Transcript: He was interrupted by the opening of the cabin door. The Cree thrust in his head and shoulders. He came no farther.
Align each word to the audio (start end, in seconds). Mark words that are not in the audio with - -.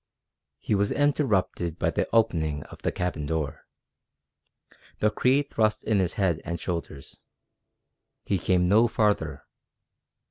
He 0.57 0.73
was 0.73 0.91
interrupted 0.91 1.77
by 1.77 1.91
the 1.91 2.09
opening 2.11 2.63
of 2.63 2.81
the 2.81 2.91
cabin 2.91 3.27
door. 3.27 3.67
The 4.97 5.11
Cree 5.11 5.43
thrust 5.43 5.83
in 5.83 5.99
his 5.99 6.13
head 6.15 6.41
and 6.43 6.59
shoulders. 6.59 7.21
He 8.25 8.39
came 8.39 8.67
no 8.67 8.87
farther. 8.87 9.45